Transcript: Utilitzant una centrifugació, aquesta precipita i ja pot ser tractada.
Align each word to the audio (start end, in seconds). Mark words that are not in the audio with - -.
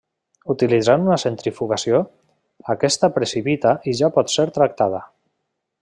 Utilitzant 0.53 1.03
una 1.09 1.17
centrifugació, 1.23 1.99
aquesta 2.75 3.11
precipita 3.19 3.75
i 3.93 3.95
ja 4.01 4.11
pot 4.17 4.35
ser 4.39 4.51
tractada. 4.57 5.05